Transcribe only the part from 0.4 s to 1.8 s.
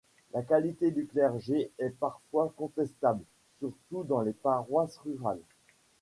qualité du clergé